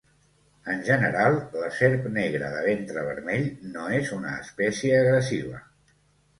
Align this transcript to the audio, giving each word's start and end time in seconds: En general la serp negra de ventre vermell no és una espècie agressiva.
En 0.75 0.79
general 0.87 1.37
la 1.63 1.69
serp 1.81 2.07
negra 2.15 2.49
de 2.55 2.65
ventre 2.69 3.05
vermell 3.11 3.47
no 3.77 3.87
és 4.01 4.13
una 4.19 4.35
espècie 4.41 4.99
agressiva. 5.07 5.65